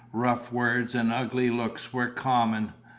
[0.13, 2.73] Rough words and ugly looks were common.